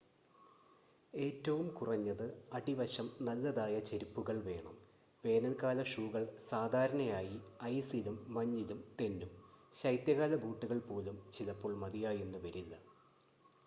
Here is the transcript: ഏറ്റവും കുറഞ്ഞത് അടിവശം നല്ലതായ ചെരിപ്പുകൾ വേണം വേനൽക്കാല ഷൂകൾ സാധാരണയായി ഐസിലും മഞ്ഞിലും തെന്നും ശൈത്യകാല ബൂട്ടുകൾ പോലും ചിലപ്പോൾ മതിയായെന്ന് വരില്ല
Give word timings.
ഏറ്റവും 1.13 1.67
കുറഞ്ഞത് 1.73 2.23
അടിവശം 2.53 3.07
നല്ലതായ 3.21 3.75
ചെരിപ്പുകൾ 3.81 4.37
വേണം 4.45 4.75
വേനൽക്കാല 5.23 5.83
ഷൂകൾ 5.83 6.23
സാധാരണയായി 6.49 7.37
ഐസിലും 7.69 8.17
മഞ്ഞിലും 8.29 8.81
തെന്നും 8.99 9.31
ശൈത്യകാല 9.77 10.35
ബൂട്ടുകൾ 10.41 10.79
പോലും 10.87 11.17
ചിലപ്പോൾ 11.33 11.73
മതിയായെന്ന് 11.77 12.39
വരില്ല 12.39 12.73